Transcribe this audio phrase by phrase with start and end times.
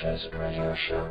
[0.00, 1.04] Cultures Radio Show.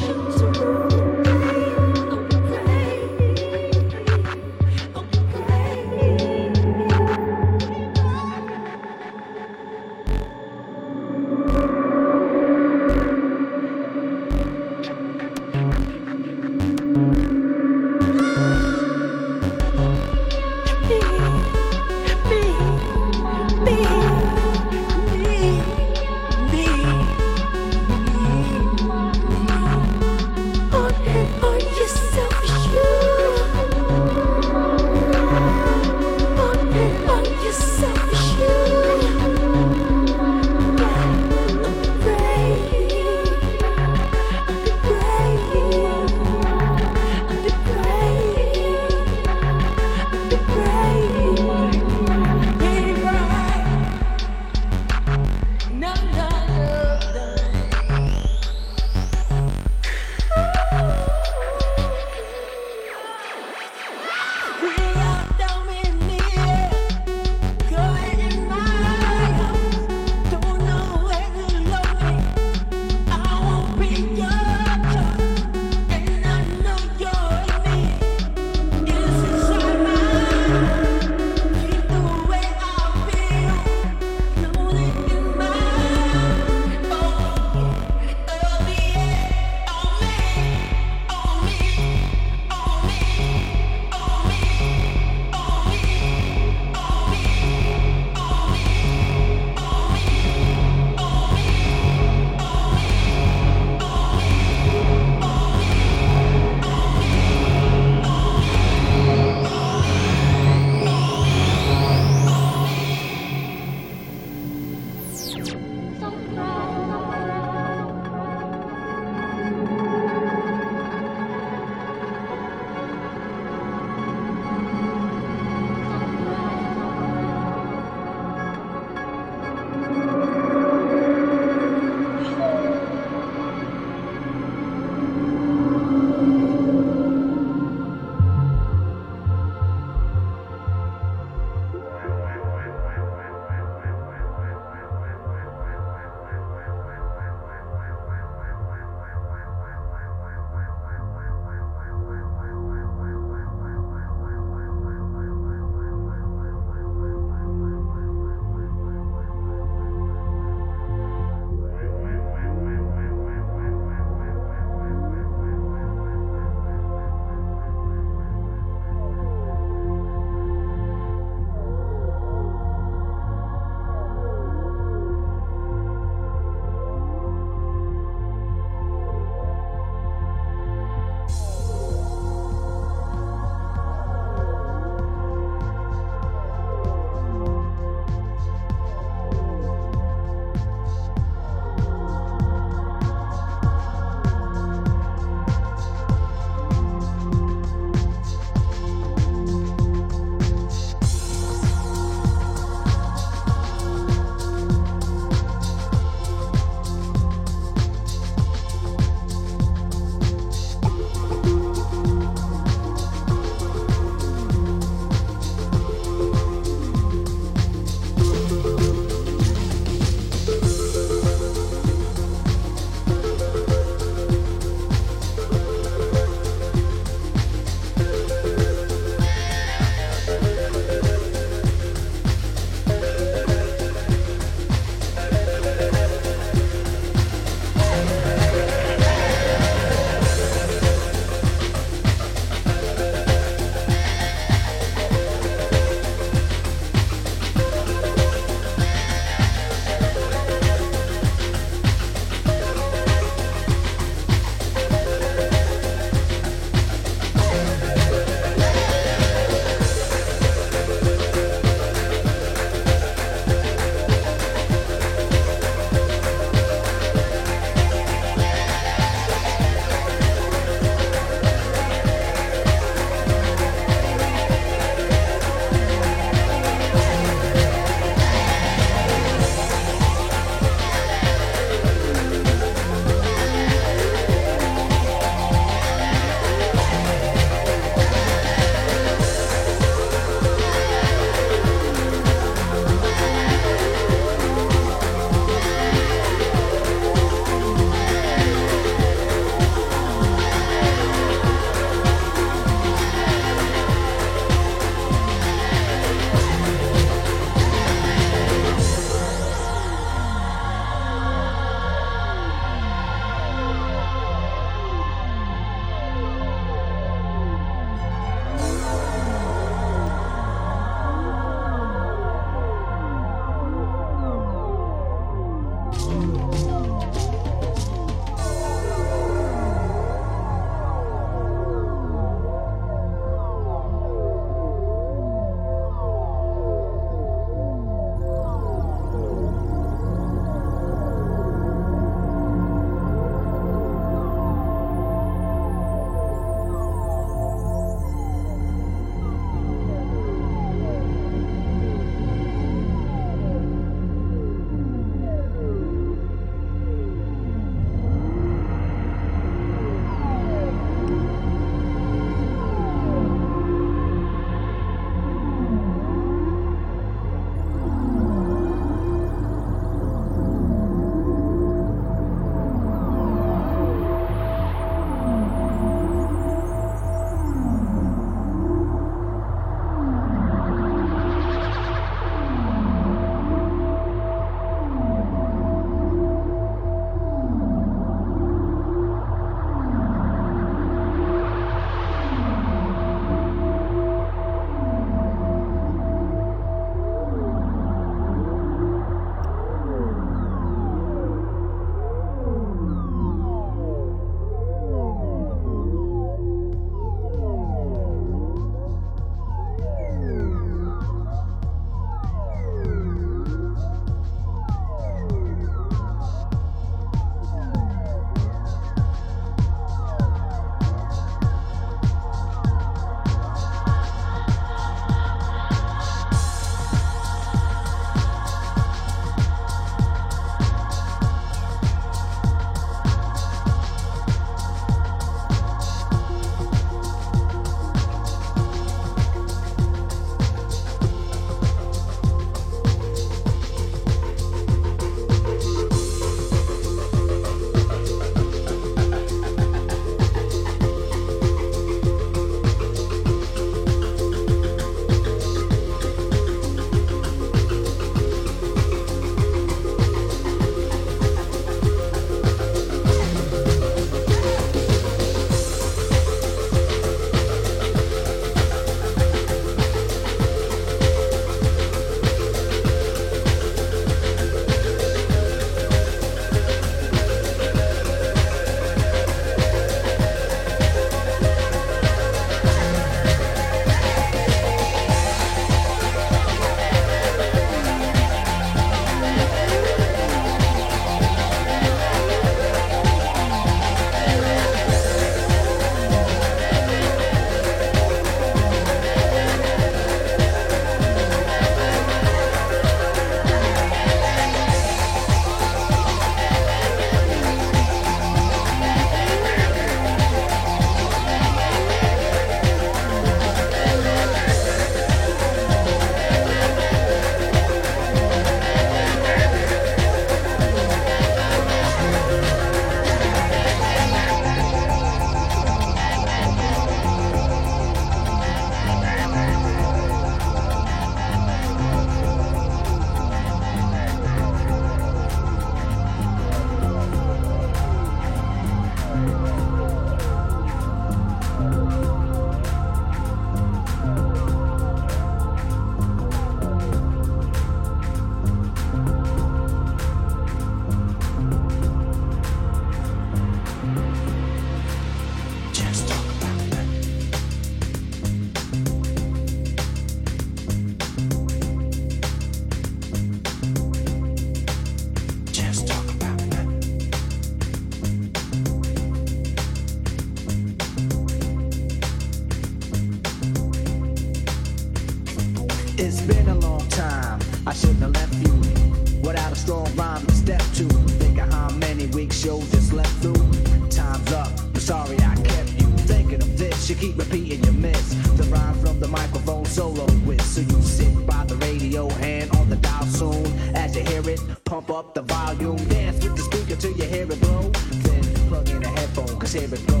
[594.98, 595.76] Up the volume.
[595.88, 597.70] Dance with the speaker till you hear it blow.
[598.02, 600.00] Then plug in a headphone, cause here it go.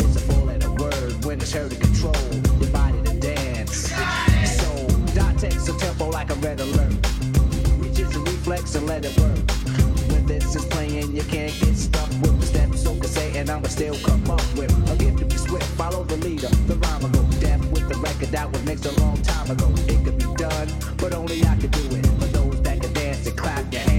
[0.00, 2.16] It's a four letter word when it's heard to control
[2.58, 3.92] your body to dance.
[4.58, 4.70] So,
[5.14, 6.96] dot text a tempo like a red alert.
[7.76, 9.38] Reach is a reflex and let it work.
[10.12, 12.84] When this is playing, you can't get stuck with the steps.
[12.84, 15.68] So can say, and I'ma still come up with a gift to be swift.
[15.76, 18.98] Follow the leader, the rhyme will go deaf with the record that was mixed a
[19.00, 19.68] long time ago.
[19.92, 22.06] It could be done, but only I could do it.
[22.20, 23.97] For those that can dance and clap your hands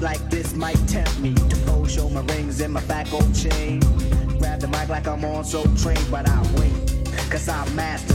[0.00, 3.80] like this might tempt me to fold, show my rings in my back old chain.
[4.38, 6.72] Grab the mic like I'm on so trained, but I wait.
[7.30, 8.07] Cause I master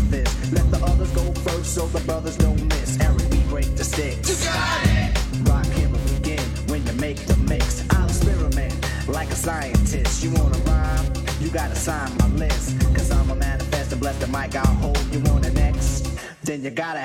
[1.73, 2.99] so the brothers don't miss.
[2.99, 4.29] Eric, we break the sticks.
[4.29, 5.11] You got it!
[5.49, 7.83] Rakim will begin when you make the mix.
[7.89, 8.75] I'll experiment
[9.07, 10.23] like a scientist.
[10.23, 11.11] You wanna rhyme?
[11.39, 12.79] You gotta sign my list.
[12.93, 15.03] Cause I'm a manifest and bless the mic I'll hold.
[15.11, 16.03] You want an X?
[16.43, 17.02] Then you gotta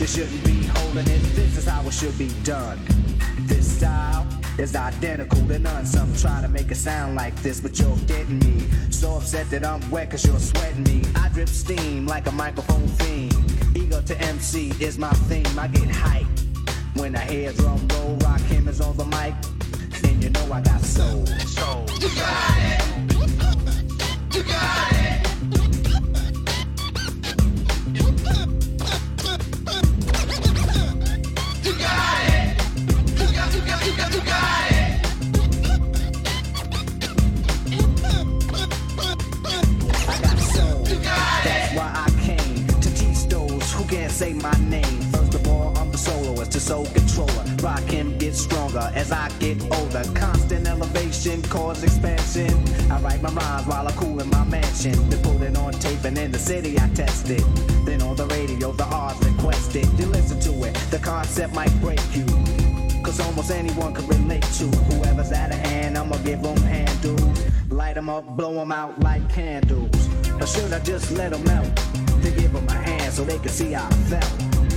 [0.00, 1.22] you shouldn't be holding it.
[1.34, 2.78] This is how it should be done.
[3.40, 4.26] This style
[4.58, 5.84] is identical to none.
[5.84, 8.66] Some try to make it sound like this, but you're getting me.
[8.90, 11.02] So upset that I'm wet cause you're sweating me.
[11.16, 13.34] I drip steam like a microphone fiend.
[13.76, 15.58] Ego to MC is my theme.
[15.58, 16.46] I get hyped
[16.96, 18.16] when I hear drum roll.
[18.20, 19.34] Rakim is on the mic.
[20.02, 21.26] And you know I got soul.
[21.26, 21.84] Soul.
[22.00, 22.84] You got it.
[24.34, 24.99] You got it.
[44.20, 45.00] Say my name.
[45.12, 47.44] First of all, I'm the soloist, the soul controller.
[47.64, 50.04] Rakim get stronger as I get older.
[50.14, 52.52] Constant elevation cause expansion.
[52.92, 55.08] I write my rhymes while I cool in my mansion.
[55.08, 57.42] Then put it on tape and in the city I test it.
[57.86, 59.88] Then on the radio, the odds request it.
[59.98, 62.26] You listen to it, the concept might break you.
[63.02, 65.96] Cause almost anyone can relate to whoever's out of hand.
[65.96, 67.46] I'ma give them handles.
[67.70, 70.10] Light them up, blow them out like candles.
[70.38, 71.99] Or should I just let them melt?
[72.22, 74.30] To give them a hand so they can see how I felt.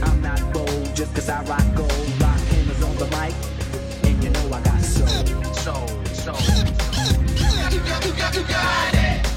[0.08, 1.92] I'm not bold just cause I rock gold.
[2.22, 3.34] Rock hammers on the mic.
[4.06, 5.08] And you know I got soul.
[5.54, 6.38] Soul, soul.
[7.70, 9.28] You got, you got, you got it.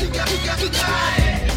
[0.00, 1.52] You got, you got, you got it.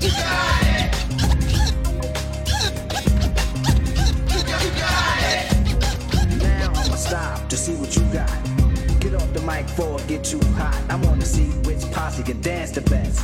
[0.00, 0.92] You got it.
[4.28, 5.46] You got, you got it.
[6.42, 8.41] Now I'ma stop to see what you got.
[9.22, 10.76] Off the mic it get too hot.
[10.88, 13.20] I wanna see which posse can dance the best.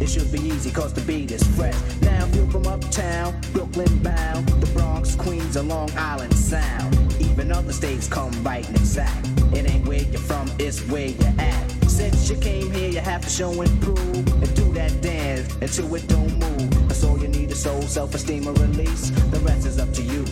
[0.00, 1.74] It should be easy cause the beat is fresh.
[2.02, 7.16] Now you're from uptown, Brooklyn bound, the Bronx, Queens, or Long Island Sound.
[7.18, 9.26] Even other states come right and exact.
[9.54, 11.70] It ain't where you're from, it's where you're at.
[11.88, 15.94] Since you came here, you have to show and prove and do that dance until
[15.94, 16.88] it don't move.
[16.88, 19.10] That's all you need is soul, self-esteem, or release.
[19.30, 20.24] The rest is up to you.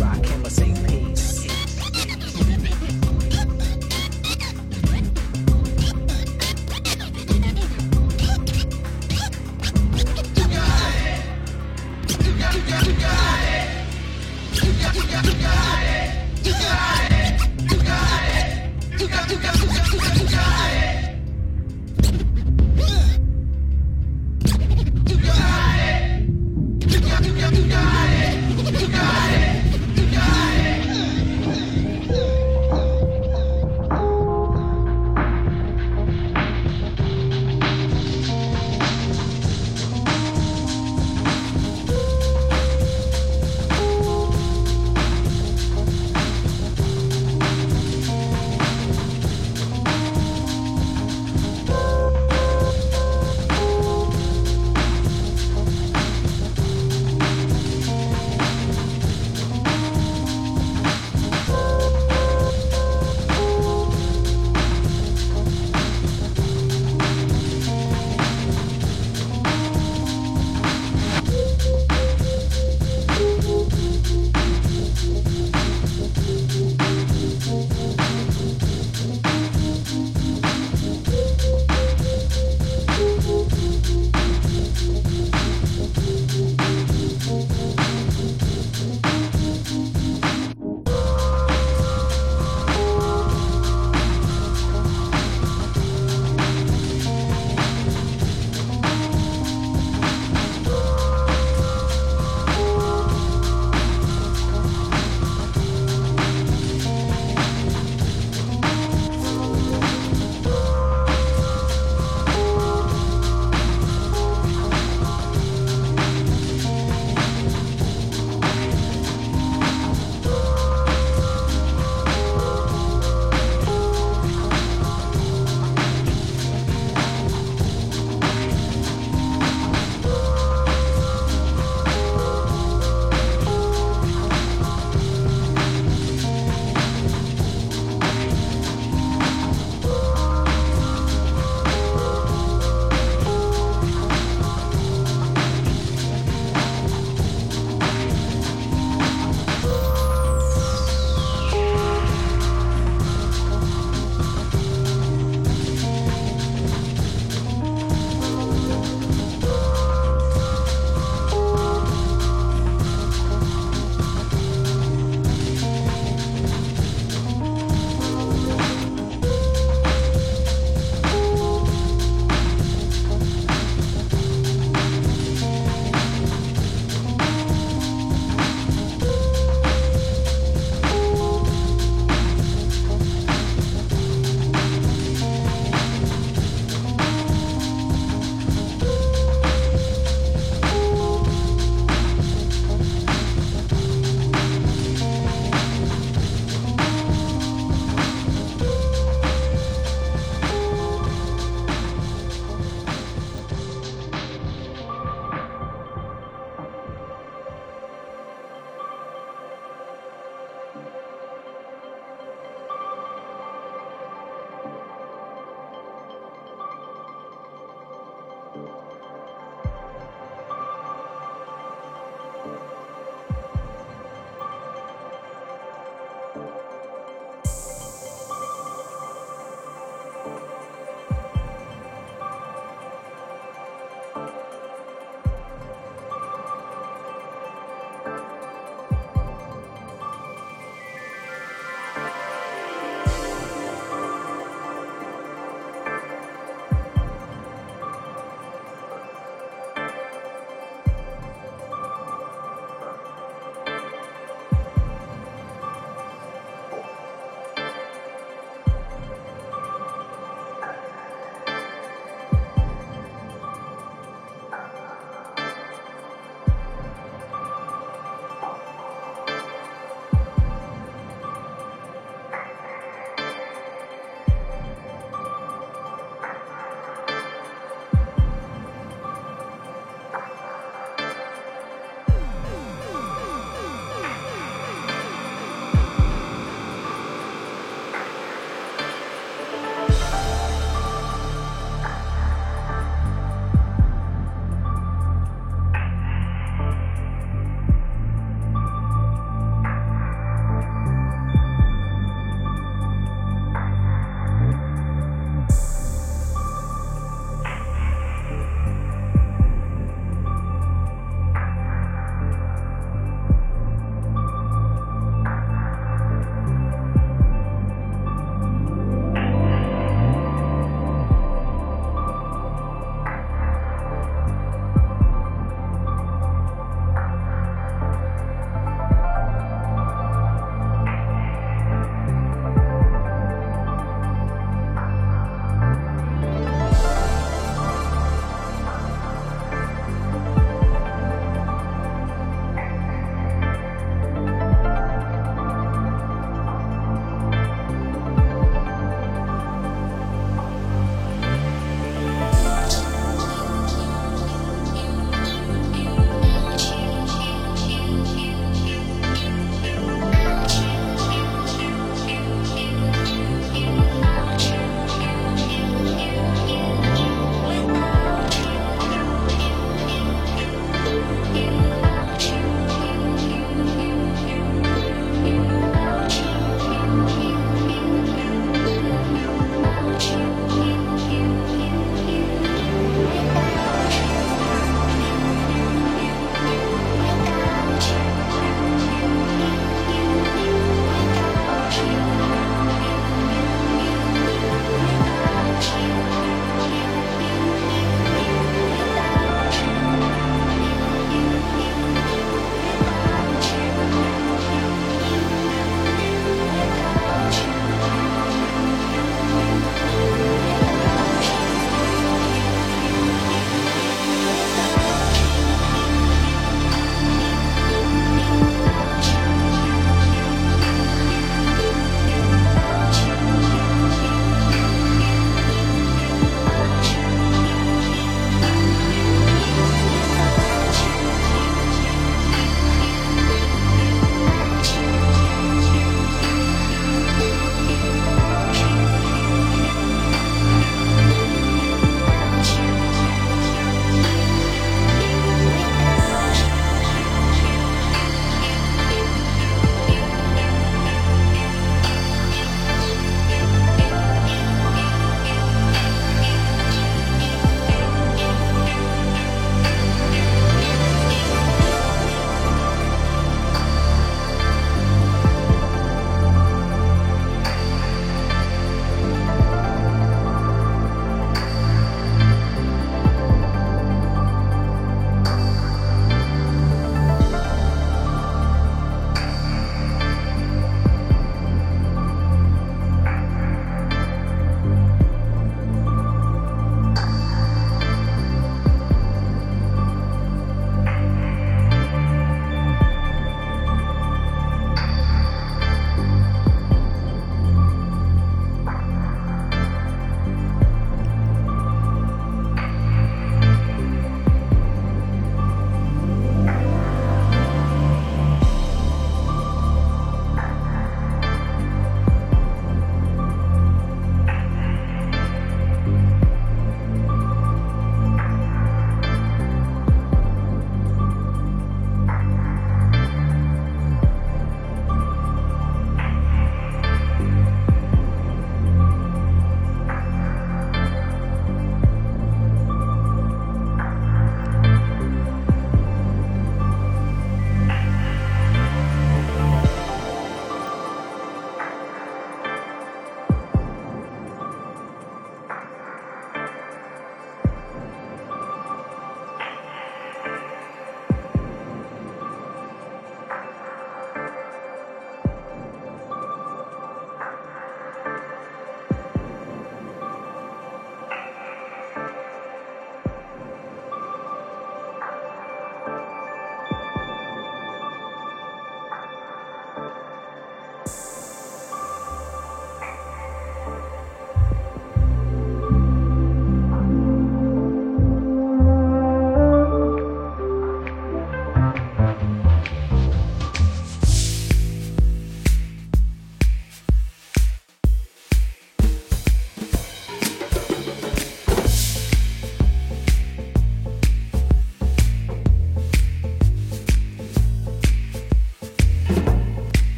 [0.00, 0.77] Rakim or say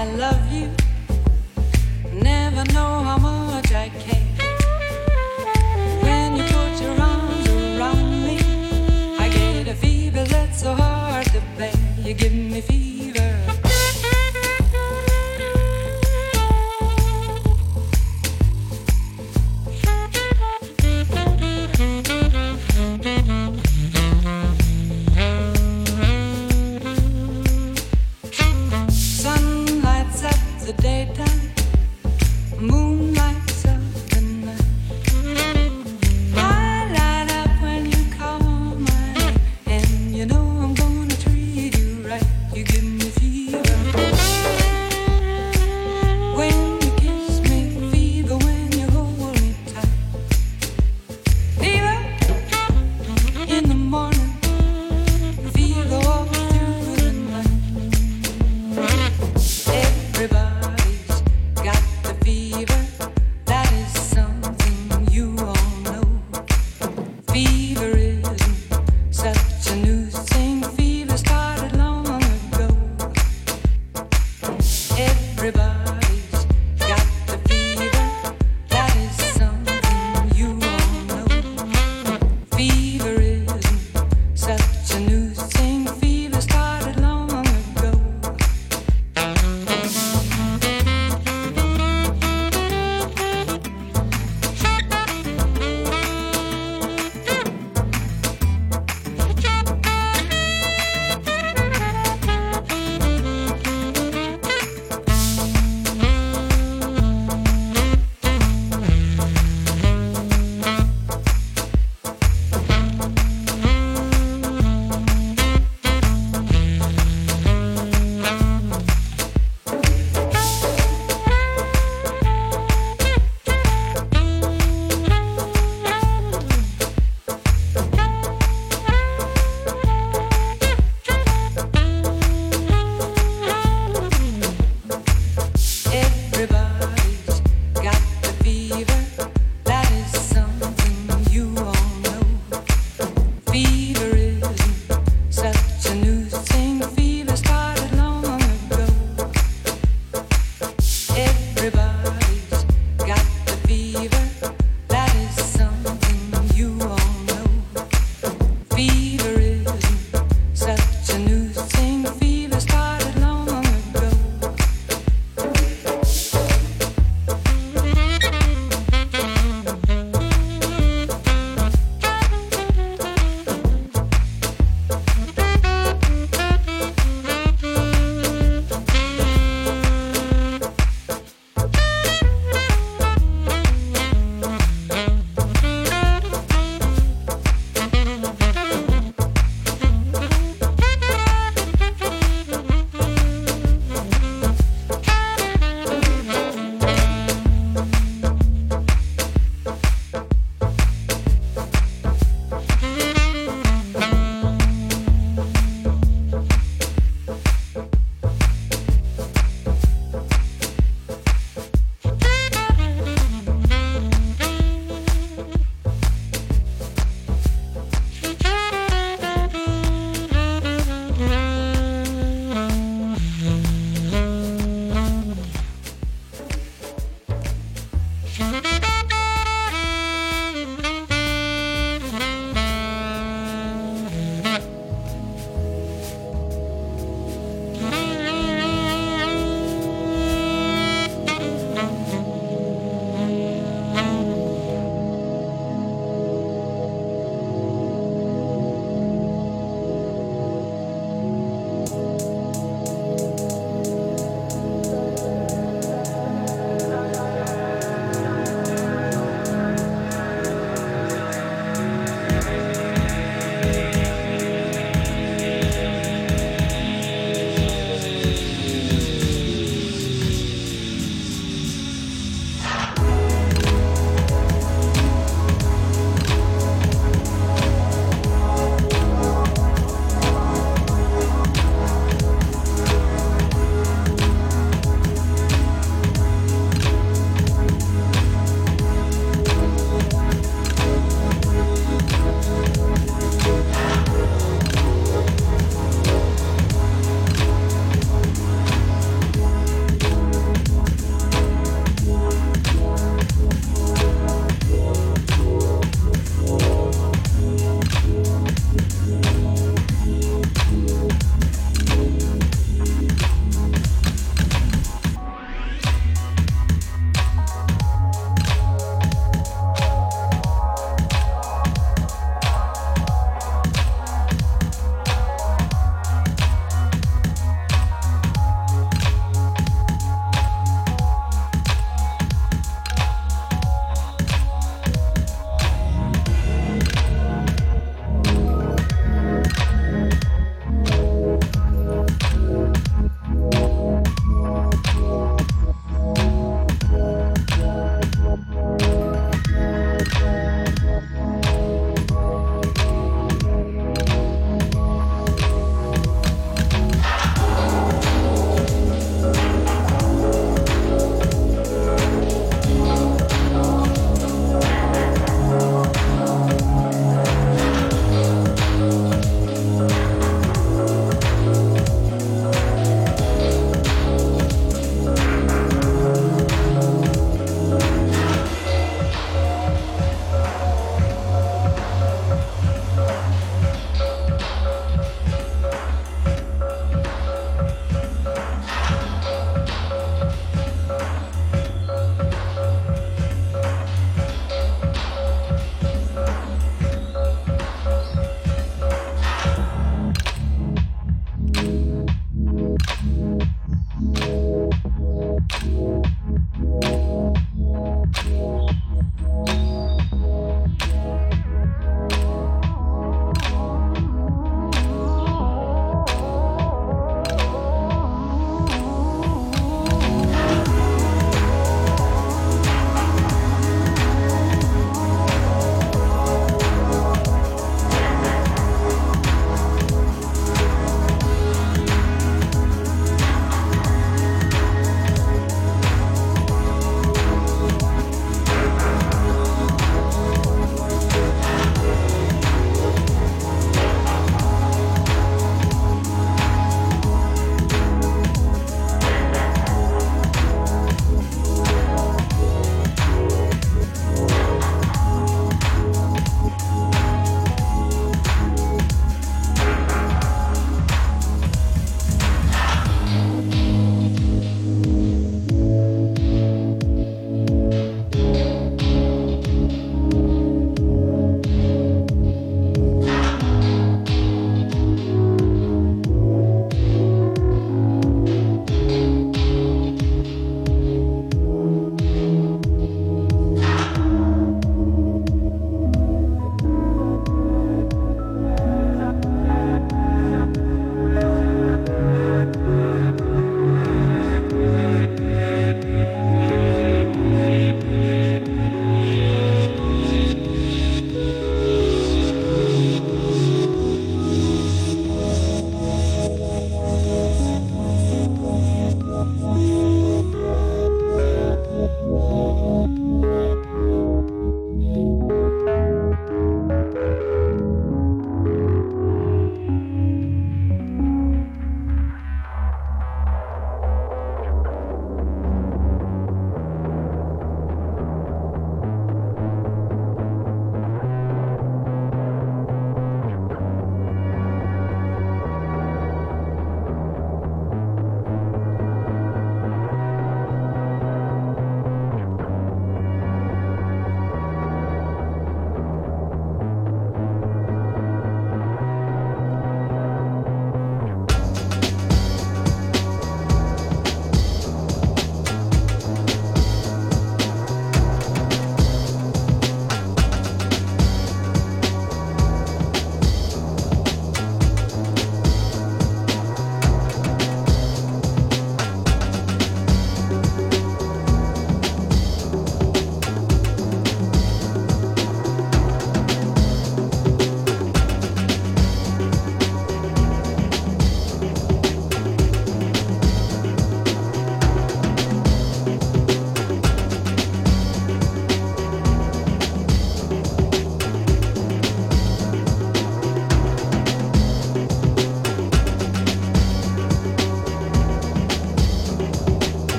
[0.00, 0.39] I love